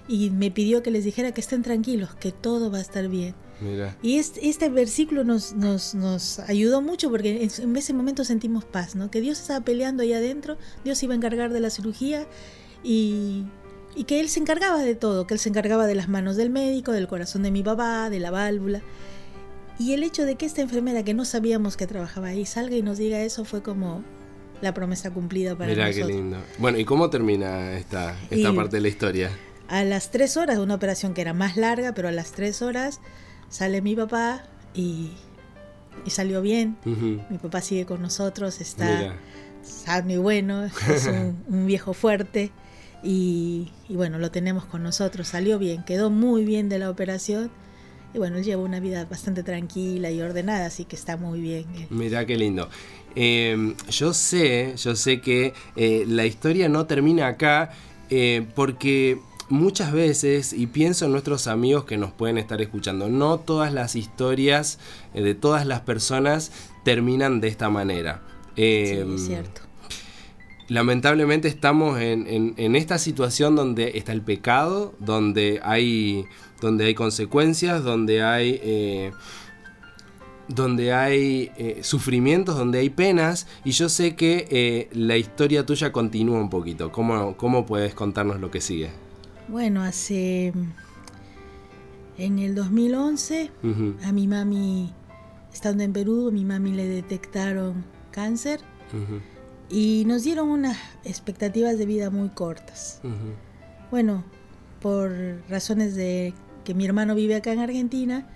y 0.07 0.29
me 0.29 0.51
pidió 0.51 0.83
que 0.83 0.91
les 0.91 1.03
dijera 1.03 1.31
que 1.31 1.41
estén 1.41 1.63
tranquilos, 1.63 2.15
que 2.15 2.31
todo 2.31 2.71
va 2.71 2.77
a 2.77 2.81
estar 2.81 3.07
bien. 3.07 3.35
Y 4.01 4.17
este, 4.17 4.49
este 4.49 4.69
versículo 4.69 5.23
nos, 5.23 5.53
nos, 5.53 5.95
nos, 5.95 6.39
ayudó 6.39 6.81
mucho 6.81 7.09
porque 7.09 7.49
en 7.57 7.75
ese 7.77 7.93
momento 7.93 8.25
sentimos 8.25 8.65
paz, 8.65 8.95
¿no? 8.95 9.09
Que 9.09 9.21
Dios 9.21 9.39
estaba 9.39 9.63
peleando 9.63 10.03
ahí 10.03 10.11
adentro, 10.11 10.57
Dios 10.83 11.01
iba 11.03 11.13
a 11.13 11.17
encargar 11.17 11.53
de 11.53 11.61
la 11.61 11.69
cirugía 11.69 12.27
y, 12.83 13.45
y 13.95 14.03
que 14.03 14.19
Él 14.19 14.27
se 14.27 14.41
encargaba 14.41 14.83
de 14.83 14.93
todo, 14.93 15.25
que 15.25 15.35
Él 15.35 15.39
se 15.39 15.49
encargaba 15.49 15.87
de 15.87 15.95
las 15.95 16.09
manos 16.09 16.35
del 16.35 16.49
médico, 16.49 16.91
del 16.91 17.07
corazón 17.07 17.43
de 17.43 17.51
mi 17.51 17.63
papá, 17.63 18.09
de 18.09 18.19
la 18.19 18.29
válvula. 18.29 18.81
Y 19.79 19.93
el 19.93 20.03
hecho 20.03 20.25
de 20.25 20.35
que 20.35 20.45
esta 20.45 20.61
enfermera 20.61 21.03
que 21.03 21.13
no 21.13 21.25
sabíamos 21.25 21.77
que 21.77 21.87
trabajaba 21.87 22.27
ahí 22.27 22.45
salga 22.45 22.75
y 22.75 22.81
nos 22.81 22.97
diga 22.97 23.21
eso 23.21 23.45
fue 23.45 23.63
como 23.63 24.03
la 24.61 24.73
promesa 24.73 25.11
cumplida 25.11 25.55
para 25.55 25.69
Mirá 25.69 25.91
qué 25.91 26.05
lindo. 26.05 26.37
Bueno, 26.57 26.77
¿y 26.77 26.85
cómo 26.85 27.09
termina 27.09 27.77
esta, 27.77 28.15
esta 28.29 28.53
parte 28.53 28.77
de 28.77 28.81
la 28.81 28.87
historia? 28.87 29.31
A 29.67 29.83
las 29.83 30.11
tres 30.11 30.37
horas, 30.37 30.59
una 30.59 30.75
operación 30.75 31.13
que 31.13 31.21
era 31.21 31.33
más 31.33 31.57
larga, 31.57 31.93
pero 31.93 32.07
a 32.07 32.11
las 32.11 32.31
tres 32.31 32.61
horas 32.61 32.99
sale 33.49 33.81
mi 33.81 33.95
papá 33.95 34.43
y, 34.73 35.11
y 36.05 36.09
salió 36.09 36.41
bien. 36.41 36.77
Mi 36.85 37.37
papá 37.37 37.61
sigue 37.61 37.85
con 37.85 38.01
nosotros, 38.01 38.61
está 38.61 39.15
sano 39.63 40.11
y 40.11 40.17
bueno, 40.17 40.65
es 40.65 40.73
un, 41.47 41.65
viejo 41.65 41.93
fuerte. 41.93 42.51
Y, 43.03 43.71
y, 43.87 43.95
bueno, 43.95 44.17
lo 44.17 44.31
tenemos 44.31 44.65
con 44.65 44.81
nosotros, 44.81 45.27
salió 45.27 45.59
bien, 45.59 45.83
quedó 45.83 46.09
muy 46.09 46.43
bien 46.43 46.69
de 46.69 46.79
la 46.79 46.89
operación 46.89 47.51
y 48.15 48.17
bueno, 48.17 48.37
él 48.37 48.45
lleva 48.45 48.63
una 48.63 48.79
vida 48.79 49.03
bastante 49.03 49.43
tranquila 49.43 50.09
y 50.09 50.21
ordenada, 50.21 50.67
así 50.67 50.85
que 50.85 50.95
está 50.95 51.17
muy 51.17 51.41
bien. 51.41 51.65
Mira 51.89 52.25
qué 52.25 52.37
lindo. 52.37 52.69
Em, 53.13 53.75
yo 53.89 54.13
sé, 54.13 54.73
yo 54.77 54.95
sé 54.95 55.19
que 55.19 55.53
eh, 55.75 56.05
la 56.07 56.25
historia 56.25 56.69
no 56.69 56.85
termina 56.85 57.27
acá 57.27 57.71
eh, 58.09 58.47
porque 58.55 59.19
muchas 59.49 59.91
veces, 59.91 60.53
y 60.53 60.67
pienso 60.67 61.05
en 61.05 61.11
nuestros 61.11 61.47
amigos 61.47 61.83
que 61.83 61.97
nos 61.97 62.13
pueden 62.13 62.37
estar 62.37 62.61
escuchando, 62.61 63.09
no 63.09 63.37
todas 63.37 63.73
las 63.73 63.97
historias 63.97 64.79
eh, 65.13 65.21
de 65.21 65.35
todas 65.35 65.65
las 65.65 65.81
personas 65.81 66.53
terminan 66.85 67.41
de 67.41 67.49
esta 67.49 67.69
manera. 67.69 68.21
sí, 68.55 68.63
es 68.63 68.91
em, 68.91 69.17
cierto. 69.17 69.64
Lamentablemente 70.67 71.47
estamos 71.47 71.99
en, 71.99 72.75
esta 72.75 72.97
situación 72.97 73.55
donde 73.55 73.97
está 73.97 74.13
el 74.13 74.21
pecado, 74.21 74.95
donde 74.99 75.59
hay, 75.63 76.25
donde 76.59 76.85
hay 76.85 76.95
consecuencias, 76.95 77.83
donde 77.83 78.23
hay, 78.23 78.59
eh, 78.63 79.11
donde 80.47 80.91
hay 80.91 81.51
eh, 81.57 81.79
sufrimientos, 81.83 82.57
donde 82.57 82.79
hay 82.79 82.89
penas. 82.89 83.45
Y 83.63 83.71
yo 83.71 83.89
sé 83.89 84.15
que 84.15 84.47
eh, 84.49 84.89
la 84.93 85.17
historia 85.17 85.67
tuya 85.67 85.91
continúa 85.91 86.39
un 86.39 86.49
poquito. 86.49 86.91
¿Cómo, 86.91 87.37
¿Cómo 87.37 87.67
puedes 87.67 87.93
contarnos 87.93 88.39
lo 88.39 88.49
que 88.49 88.61
sigue? 88.61 88.89
Bueno, 89.47 89.83
hace... 89.83 90.51
En 92.17 92.39
el 92.39 92.55
2011 92.55 93.51
a 94.05 94.11
mi 94.13 94.25
mami, 94.25 94.93
estando 95.53 95.83
en 95.83 95.91
Perú, 95.91 96.29
a 96.29 96.31
mi 96.31 96.45
mami 96.45 96.71
le 96.71 96.87
detectaron 96.87 97.83
cáncer 98.11 98.61
y 99.69 100.03
nos 100.05 100.23
dieron 100.23 100.49
unas 100.49 100.77
expectativas 101.03 101.77
de 101.77 101.85
vida 101.85 102.09
muy 102.09 102.29
cortas. 102.29 103.01
Bueno, 103.91 104.23
por 104.81 105.11
razones 105.49 105.95
de 105.95 106.33
que 106.63 106.73
mi 106.73 106.85
hermano 106.85 107.15
vive 107.15 107.35
acá 107.35 107.53
en 107.53 107.59
Argentina, 107.59 108.27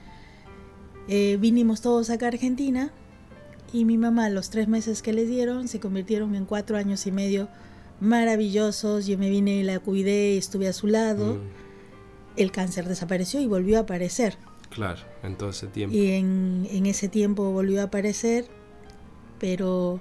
eh, 1.07 1.37
vinimos 1.39 1.81
todos 1.81 2.09
acá 2.09 2.25
a 2.25 2.29
Argentina 2.29 2.91
y 3.73 3.85
mi 3.85 3.97
mamá 3.97 4.29
los 4.29 4.49
tres 4.49 4.67
meses 4.67 5.01
que 5.01 5.13
le 5.13 5.25
dieron 5.25 5.67
se 5.67 5.79
convirtieron 5.79 6.35
en 6.35 6.45
cuatro 6.45 6.77
años 6.77 7.05
y 7.07 7.11
medio 7.11 7.49
maravillosos. 7.99 9.05
Yo 9.05 9.17
me 9.17 9.29
vine 9.29 9.57
y 9.57 9.63
la 9.63 9.79
cuidé, 9.79 10.37
estuve 10.37 10.67
a 10.67 10.73
su 10.73 10.87
lado. 10.87 11.35
Mm. 11.35 11.39
El 12.37 12.51
cáncer 12.51 12.87
desapareció 12.87 13.41
y 13.41 13.47
volvió 13.47 13.77
a 13.77 13.81
aparecer. 13.81 14.37
Claro, 14.69 15.01
en 15.23 15.35
todo 15.35 15.49
ese 15.49 15.67
tiempo. 15.67 15.95
Y 15.95 16.11
en, 16.11 16.67
en 16.71 16.85
ese 16.85 17.09
tiempo 17.09 17.51
volvió 17.51 17.81
a 17.81 17.85
aparecer, 17.85 18.45
pero 19.39 19.99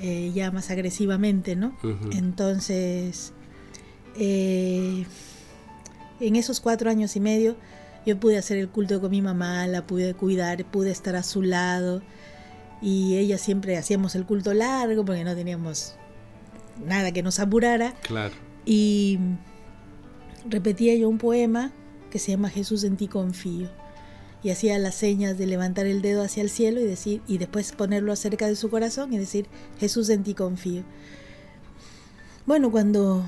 eh, 0.00 0.32
ya 0.34 0.50
más 0.50 0.70
agresivamente, 0.70 1.56
¿no? 1.56 1.76
Entonces, 2.12 3.32
eh, 4.16 5.06
en 6.20 6.36
esos 6.36 6.60
cuatro 6.60 6.90
años 6.90 7.16
y 7.16 7.20
medio, 7.20 7.56
yo 8.04 8.18
pude 8.18 8.36
hacer 8.36 8.58
el 8.58 8.68
culto 8.68 9.00
con 9.00 9.10
mi 9.10 9.22
mamá, 9.22 9.66
la 9.66 9.86
pude 9.86 10.14
cuidar, 10.14 10.64
pude 10.64 10.90
estar 10.90 11.16
a 11.16 11.22
su 11.22 11.42
lado. 11.42 12.02
Y 12.82 13.16
ella 13.16 13.38
siempre 13.38 13.76
hacíamos 13.76 14.14
el 14.14 14.26
culto 14.26 14.52
largo 14.52 15.04
porque 15.04 15.24
no 15.24 15.34
teníamos 15.34 15.94
nada 16.84 17.12
que 17.12 17.22
nos 17.22 17.38
apurara. 17.38 17.94
Claro. 18.02 18.34
Y 18.66 19.18
repetía 20.48 20.94
yo 20.96 21.08
un 21.08 21.18
poema 21.18 21.72
que 22.10 22.18
se 22.18 22.32
llama 22.32 22.50
Jesús 22.50 22.84
en 22.84 22.96
ti 22.96 23.08
confío 23.08 23.68
y 24.44 24.50
hacía 24.50 24.78
las 24.78 24.94
señas 24.94 25.38
de 25.38 25.46
levantar 25.46 25.86
el 25.86 26.02
dedo 26.02 26.22
hacia 26.22 26.42
el 26.42 26.50
cielo 26.50 26.78
y 26.78 26.84
decir 26.84 27.22
y 27.26 27.38
después 27.38 27.72
ponerlo 27.72 28.12
acerca 28.12 28.46
de 28.46 28.54
su 28.54 28.68
corazón 28.68 29.12
y 29.12 29.18
decir 29.18 29.46
Jesús 29.80 30.10
en 30.10 30.22
ti 30.22 30.34
confío. 30.34 30.82
Bueno, 32.46 32.70
cuando 32.70 33.24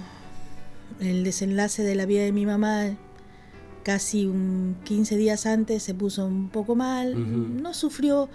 el 1.01 1.25
desenlace 1.25 1.83
de 1.83 1.95
la 1.95 2.05
vida 2.05 2.23
de 2.23 2.33
mi 2.33 2.45
mamá 2.45 2.97
casi 3.83 4.27
un 4.27 4.77
15 4.85 5.17
días 5.17 5.47
antes 5.47 5.83
se 5.83 5.95
puso 5.95 6.27
un 6.27 6.51
poco 6.51 6.75
mal, 6.75 7.63
no 7.63 7.73
sufrió 7.73 8.29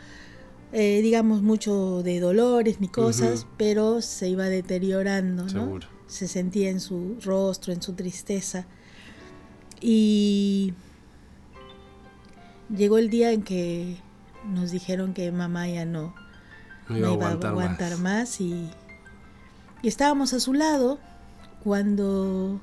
eh, 0.73 1.01
digamos 1.03 1.41
mucho 1.41 2.01
de 2.01 2.19
dolores 2.19 2.79
ni 2.79 2.87
cosas, 2.87 3.45
pero 3.57 4.01
se 4.01 4.29
iba 4.29 4.45
deteriorando, 4.45 5.45
¿no? 5.47 5.79
Se 6.07 6.27
sentía 6.27 6.69
en 6.69 6.79
su 6.79 7.17
rostro, 7.23 7.73
en 7.73 7.81
su 7.81 7.93
tristeza. 7.93 8.65
Y 9.81 10.73
llegó 12.75 12.97
el 12.97 13.09
día 13.09 13.31
en 13.31 13.43
que 13.43 13.97
nos 14.45 14.71
dijeron 14.71 15.13
que 15.13 15.31
mamá 15.31 15.67
ya 15.67 15.85
no, 15.85 16.13
iba, 16.89 17.07
a 17.07 17.31
aguantar, 17.31 17.97
más. 17.97 18.41
y, 18.41 18.69
estábamos 19.83 20.33
a 20.33 20.39
su 20.39 20.53
lado. 20.53 20.99
Cuando 21.63 22.59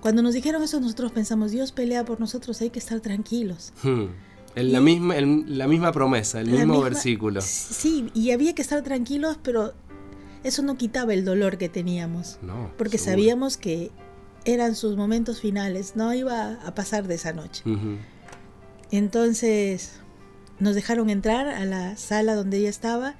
cuando 0.00 0.22
nos 0.22 0.34
dijeron 0.34 0.62
eso 0.62 0.80
nosotros 0.80 1.12
pensamos 1.12 1.50
Dios 1.50 1.72
pelea 1.72 2.04
por 2.04 2.20
nosotros 2.20 2.60
hay 2.60 2.70
que 2.70 2.78
estar 2.78 3.00
tranquilos 3.00 3.72
hmm. 3.82 4.04
la, 4.54 4.80
misma, 4.80 5.14
la 5.20 5.66
misma 5.66 5.92
promesa 5.92 6.40
el 6.40 6.50
mismo 6.50 6.80
versículo. 6.80 7.40
Sí 7.40 8.10
y 8.14 8.30
había 8.30 8.54
que 8.54 8.62
estar 8.62 8.82
tranquilos 8.82 9.38
pero 9.42 9.74
eso 10.44 10.62
no 10.62 10.76
quitaba 10.76 11.14
el 11.14 11.24
dolor 11.24 11.58
que 11.58 11.68
teníamos 11.68 12.38
porque 12.76 12.98
sabíamos 12.98 13.56
que 13.56 13.90
eran 14.44 14.74
sus 14.74 14.96
momentos 14.96 15.40
finales 15.40 15.96
no 15.96 16.14
iba 16.14 16.54
a 16.64 16.74
pasar 16.74 17.06
de 17.08 17.16
esa 17.16 17.32
noche 17.32 17.62
entonces 18.90 20.00
nos 20.58 20.74
dejaron 20.74 21.10
entrar 21.10 21.48
a 21.48 21.64
la 21.64 21.96
sala 21.96 22.34
donde 22.34 22.58
ella 22.58 22.70
estaba, 22.70 23.14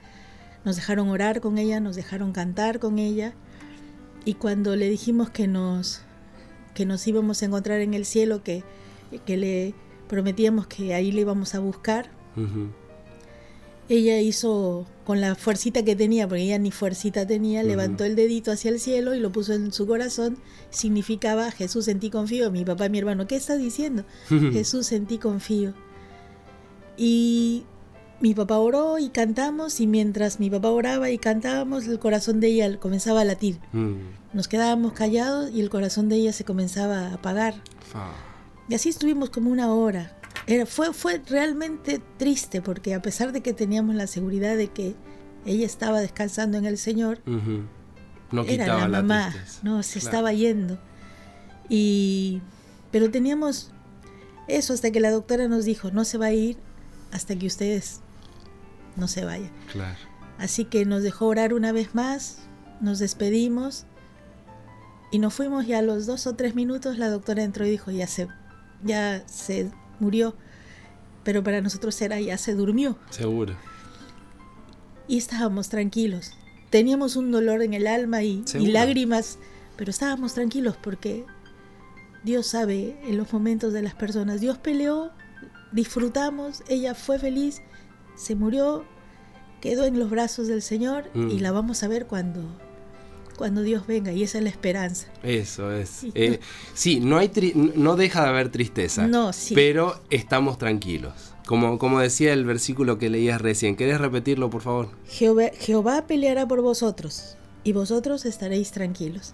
nos 0.65 0.77
dejaron 0.77 1.09
orar 1.09 1.41
con 1.41 1.59
ella, 1.59 1.81
nos 1.81 1.97
dejaron 1.97 2.33
cantar 2.33 2.79
con 2.79 2.99
ella 2.99 3.35
y 4.25 4.35
cuando 4.35 4.77
le 4.77 4.91
dijimos 4.91 5.31
que 5.31 5.47
nos, 5.47 6.03
que 6.75 6.85
nos 6.85 7.07
íbamos 7.07 7.43
a 7.43 7.47
encontrar 7.47 7.81
en 7.81 7.95
el 7.95 8.05
cielo, 8.05 8.43
que, 8.43 8.65
que 9.25 9.37
le 9.37 9.75
prometíamos 10.09 10.67
que 10.67 10.95
ahí 10.95 11.13
le 11.13 11.23
íbamos 11.23 11.55
a 11.55 11.61
buscar, 11.61 12.11
ella 13.89 14.21
hizo 14.21 14.87
con 15.09 15.23
la 15.23 15.35
fuercita 15.35 15.83
que 15.87 15.97
tenía, 15.97 16.29
porque 16.29 16.43
ella 16.43 16.59
ni 16.59 16.71
fuercita 16.71 17.27
tenía, 17.27 17.63
levantó 17.63 18.05
el 18.05 18.15
dedito 18.15 18.53
hacia 18.53 18.71
el 18.71 18.79
cielo 18.79 19.15
y 19.15 19.21
lo 19.21 19.33
puso 19.33 19.55
en 19.55 19.73
su 19.73 19.87
corazón. 19.87 20.37
Significaba 20.69 21.51
Jesús 21.51 21.89
en 21.89 21.99
ti 21.99 22.11
confío. 22.11 22.51
Mi 22.51 22.63
papá 22.63 22.85
y 22.85 22.91
mi 22.91 22.99
hermano, 22.99 23.27
¿qué 23.27 23.37
está 23.37 23.57
diciendo? 23.57 24.05
Jesús 24.29 24.93
en 24.93 25.07
ti 25.07 25.17
confío. 25.17 25.73
Y 26.99 27.65
mi 28.21 28.35
papá 28.35 28.59
oró 28.59 28.99
y 28.99 29.09
cantamos 29.09 29.81
y 29.81 29.87
mientras 29.87 30.41
mi 30.41 30.51
papá 30.51 30.69
oraba 30.69 31.09
y 31.11 31.17
cantábamos, 31.17 31.87
el 31.87 31.99
corazón 31.99 32.39
de 32.41 32.49
ella 32.49 32.79
comenzaba 32.79 33.23
a 33.23 33.25
latir. 33.25 33.61
Mm. 33.73 33.95
Nos 34.35 34.47
quedábamos 34.47 34.93
callados 34.93 35.51
y 35.51 35.63
el 35.63 35.71
corazón 35.71 36.11
de 36.11 36.17
ella 36.17 36.35
se 36.35 36.45
comenzaba 36.45 37.07
a 37.07 37.15
apagar. 37.15 37.55
Y 38.69 38.75
así 38.75 38.91
estuvimos 38.91 39.31
como 39.31 39.51
una 39.51 39.73
hora 39.73 40.18
fue, 40.67 40.93
fue 40.93 41.21
realmente 41.29 42.01
triste 42.17 42.63
porque 42.63 42.95
a 42.95 43.03
pesar 43.03 43.33
de 43.33 43.43
que 43.43 43.53
teníamos 43.53 43.95
la 43.95 44.07
seguridad 44.07 44.57
de 44.57 44.69
que 44.69 44.95
ella 45.45 45.67
estaba 45.67 46.01
descansando 46.01 46.59
en 46.59 46.67
el 46.67 46.79
Señor, 46.79 47.21
no 47.27 48.45
era 48.45 48.79
la 48.79 48.89
mamá, 48.89 49.35
no, 49.63 49.83
se 49.83 49.99
estaba 49.99 50.33
yendo. 50.33 50.79
Y, 51.69 52.41
pero 52.91 53.11
teníamos 53.11 53.73
eso 54.47 54.73
hasta 54.73 54.91
que 54.91 55.01
la 55.01 55.11
doctora 55.11 55.49
nos 55.49 55.65
dijo, 55.65 55.91
no 55.91 56.05
se 56.05 56.19
va 56.19 56.27
a 56.27 56.33
ir 56.33 56.57
hasta 57.13 57.37
que 57.37 57.47
ustedes 57.47 58.01
no 58.97 59.09
se 59.09 59.25
vayan. 59.25 59.51
Así 60.39 60.65
que 60.65 60.85
nos 60.85 61.03
dejó 61.03 61.27
orar 61.27 61.53
una 61.53 61.73
vez 61.73 61.95
más, 61.95 62.39
nos 62.81 62.99
despedimos 62.99 63.85
y 65.11 65.19
nos 65.19 65.35
fuimos 65.35 65.67
y 65.67 65.75
a 65.75 65.83
los 65.83 66.07
dos 66.07 66.27
o 66.27 66.35
tres 66.35 66.55
minutos 66.55 66.99
la 66.99 67.11
doctora 67.11 67.43
entró 67.43 67.67
y 67.67 67.71
dijo, 67.71 67.91
ya 67.91 68.07
se, 68.07 68.29
ya 68.83 69.23
se 69.27 69.71
murió, 70.01 70.35
pero 71.25 71.43
para 71.43 71.61
nosotros 71.61 72.01
era 72.01 72.21
ya 72.21 72.39
se 72.39 72.55
durmió. 72.55 72.99
Seguro. 73.11 73.55
Y 75.07 75.19
estábamos 75.19 75.69
tranquilos. 75.69 76.33
Teníamos 76.71 77.17
un 77.17 77.31
dolor 77.31 77.63
en 77.63 77.75
el 77.75 77.87
alma 77.87 78.23
y, 78.23 78.45
lágrimas, 78.55 79.39
pero 79.77 79.91
estábamos 79.91 80.35
tranquilos 80.35 80.77
porque 80.77 81.25
Dios 82.25 82.47
sabe 82.47 83.01
en 83.05 83.17
los 83.17 83.33
momentos 83.33 83.73
de 83.73 83.83
las 83.83 83.95
personas. 83.95 84.41
Dios 84.41 84.59
peleó 84.59 85.13
disfrutamos, 85.73 86.63
ella 86.69 86.95
fue 86.95 87.19
feliz, 87.19 87.63
se 88.17 88.35
murió, 88.35 88.85
quedó 89.61 89.85
en 89.85 89.99
los 89.99 90.11
brazos 90.11 90.49
del 90.49 90.63
Señor 90.63 91.11
y 91.15 91.19
Mm. 91.19 91.41
la 91.41 91.53
vamos 91.53 91.83
a 91.83 91.89
ver 91.89 92.07
cuando, 92.07 92.43
cuando 93.39 93.63
Dios 93.63 93.87
venga 93.87 94.13
y 94.13 94.23
esa 94.23 94.37
es 94.37 94.45
la 94.45 94.51
esperanza. 94.51 95.07
Eso 95.23 95.73
es. 95.73 95.89
Sí. 95.89 96.13
Eh, 96.15 96.41
sí, 96.75 97.01
no, 97.01 97.17
hay 97.17 97.29
tri- 97.29 97.55
no 97.55 97.97
deja 97.97 98.23
de 98.25 98.29
haber 98.29 98.51
tristeza. 98.51 99.07
No, 99.07 99.33
sí. 99.33 99.55
Pero 99.55 99.99
estamos 100.11 100.59
tranquilos. 100.59 101.15
Como, 101.47 101.79
como 101.79 102.01
decía 102.01 102.35
el 102.35 102.45
versículo 102.45 102.99
que 102.99 103.09
leías 103.09 103.41
recién. 103.41 103.75
¿Querés 103.77 103.99
repetirlo, 103.99 104.51
por 104.51 104.61
favor? 104.61 104.91
Jehová, 105.09 105.45
Jehová 105.59 106.07
peleará 106.07 106.47
por 106.47 106.61
vosotros 106.61 107.39
y 107.65 107.73
vosotros 107.73 108.27
estaréis 108.27 108.71
tranquilos. 108.73 109.33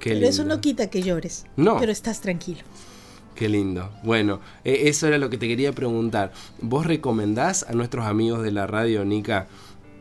Qué 0.00 0.10
pero 0.10 0.14
lindo. 0.14 0.28
eso 0.30 0.44
no 0.44 0.60
quita 0.60 0.90
que 0.90 1.02
llores. 1.02 1.44
No. 1.56 1.78
Pero 1.78 1.92
estás 1.92 2.20
tranquilo. 2.20 2.62
Qué 3.36 3.48
lindo. 3.48 3.90
Bueno, 4.02 4.40
eh, 4.64 4.82
eso 4.86 5.06
era 5.06 5.16
lo 5.18 5.30
que 5.30 5.38
te 5.38 5.46
quería 5.48 5.72
preguntar. 5.72 6.32
¿Vos 6.60 6.84
recomendás 6.86 7.62
a 7.68 7.72
nuestros 7.72 8.06
amigos 8.06 8.42
de 8.42 8.50
la 8.50 8.66
radio, 8.66 9.04
Nica, 9.04 9.46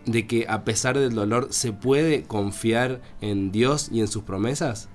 de 0.05 0.27
que 0.27 0.45
a 0.47 0.63
pesar 0.63 0.97
del 0.97 1.13
dolor 1.13 1.47
se 1.51 1.73
puede 1.73 2.23
confiar 2.23 3.01
en 3.21 3.51
Dios 3.51 3.89
y 3.91 4.01
en 4.01 4.07
sus 4.07 4.23
promesas? 4.23 4.89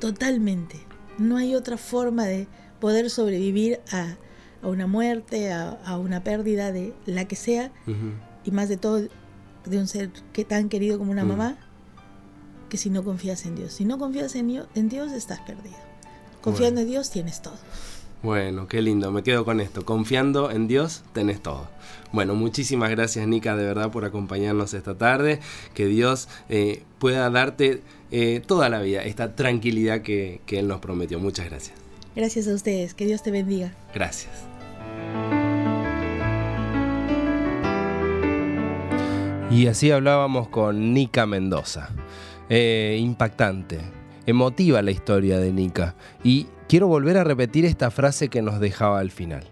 Totalmente. 0.00 0.80
No 1.18 1.36
hay 1.36 1.54
otra 1.54 1.76
forma 1.76 2.24
de 2.24 2.46
poder 2.80 3.08
sobrevivir 3.10 3.80
a, 3.90 4.16
a 4.62 4.68
una 4.68 4.86
muerte, 4.86 5.52
a, 5.52 5.70
a 5.84 5.96
una 5.98 6.22
pérdida 6.24 6.72
de 6.72 6.92
la 7.06 7.26
que 7.26 7.36
sea, 7.36 7.72
y 8.44 8.50
más 8.50 8.68
de 8.68 8.76
todo 8.76 9.02
de 9.64 9.78
un 9.78 9.86
ser 9.86 10.10
que 10.32 10.44
tan 10.44 10.68
querido 10.68 10.98
como 10.98 11.10
una 11.10 11.24
mamá, 11.24 11.56
que 12.68 12.76
si 12.76 12.90
no 12.90 13.02
confías 13.04 13.46
en 13.46 13.54
Dios. 13.54 13.72
Si 13.72 13.84
no 13.84 13.98
confías 13.98 14.34
en 14.34 14.62
en 14.74 14.88
Dios 14.88 15.12
estás 15.12 15.40
perdido. 15.40 15.76
Confiando 16.42 16.82
en 16.82 16.88
Dios 16.88 17.10
tienes 17.10 17.40
todo. 17.40 17.56
Bueno, 18.24 18.68
qué 18.68 18.80
lindo, 18.80 19.10
me 19.10 19.22
quedo 19.22 19.44
con 19.44 19.60
esto. 19.60 19.84
Confiando 19.84 20.50
en 20.50 20.66
Dios, 20.66 21.02
tenés 21.12 21.42
todo. 21.42 21.68
Bueno, 22.10 22.34
muchísimas 22.34 22.88
gracias 22.88 23.28
Nica 23.28 23.54
de 23.54 23.66
verdad 23.66 23.90
por 23.90 24.06
acompañarnos 24.06 24.72
esta 24.72 24.96
tarde. 24.96 25.40
Que 25.74 25.84
Dios 25.84 26.28
eh, 26.48 26.84
pueda 26.98 27.28
darte 27.28 27.82
eh, 28.10 28.40
toda 28.46 28.70
la 28.70 28.80
vida 28.80 29.04
esta 29.04 29.36
tranquilidad 29.36 30.00
que, 30.00 30.40
que 30.46 30.58
Él 30.60 30.68
nos 30.68 30.80
prometió. 30.80 31.18
Muchas 31.18 31.50
gracias. 31.50 31.76
Gracias 32.16 32.48
a 32.48 32.54
ustedes. 32.54 32.94
Que 32.94 33.04
Dios 33.04 33.22
te 33.22 33.30
bendiga. 33.30 33.74
Gracias. 33.92 34.32
Y 39.50 39.66
así 39.66 39.90
hablábamos 39.90 40.48
con 40.48 40.94
Nica 40.94 41.26
Mendoza. 41.26 41.90
Eh, 42.48 42.96
impactante, 42.98 43.80
emotiva 44.24 44.80
la 44.80 44.92
historia 44.92 45.38
de 45.38 45.52
Nica. 45.52 45.94
Y 46.22 46.46
quiero 46.68 46.86
volver 46.86 47.16
a 47.16 47.24
repetir 47.24 47.64
esta 47.64 47.90
frase 47.90 48.28
que 48.28 48.42
nos 48.42 48.60
dejaba 48.60 48.98
al 48.98 49.10
final. 49.10 49.44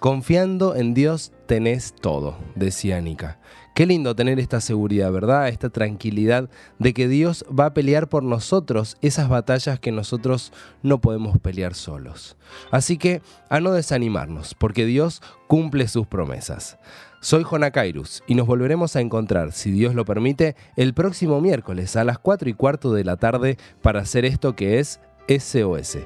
Confiando 0.00 0.76
en 0.76 0.94
Dios 0.94 1.32
tenés 1.46 1.94
todo, 1.94 2.38
decía 2.54 3.00
Nica. 3.02 3.38
Qué 3.74 3.86
lindo 3.86 4.16
tener 4.16 4.40
esta 4.40 4.60
seguridad, 4.60 5.12
¿verdad? 5.12 5.48
Esta 5.48 5.68
tranquilidad 5.68 6.48
de 6.78 6.94
que 6.94 7.06
Dios 7.06 7.44
va 7.48 7.66
a 7.66 7.74
pelear 7.74 8.08
por 8.08 8.22
nosotros 8.22 8.96
esas 9.02 9.28
batallas 9.28 9.78
que 9.78 9.92
nosotros 9.92 10.52
no 10.82 11.00
podemos 11.00 11.38
pelear 11.38 11.74
solos. 11.74 12.36
Así 12.70 12.96
que 12.96 13.22
a 13.48 13.60
no 13.60 13.72
desanimarnos, 13.72 14.54
porque 14.54 14.86
Dios 14.86 15.22
cumple 15.46 15.86
sus 15.86 16.06
promesas. 16.06 16.78
Soy 17.20 17.42
Jonakairus 17.42 18.22
y 18.26 18.34
nos 18.34 18.46
volveremos 18.46 18.96
a 18.96 19.02
encontrar, 19.02 19.52
si 19.52 19.70
Dios 19.70 19.94
lo 19.94 20.06
permite, 20.06 20.56
el 20.76 20.94
próximo 20.94 21.42
miércoles 21.42 21.94
a 21.96 22.04
las 22.04 22.18
4 22.18 22.48
y 22.48 22.54
cuarto 22.54 22.94
de 22.94 23.04
la 23.04 23.18
tarde 23.18 23.58
para 23.82 24.00
hacer 24.00 24.24
esto 24.24 24.56
que 24.56 24.78
es 24.78 25.00
SOS. 25.38 25.96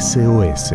SOS 0.00 0.72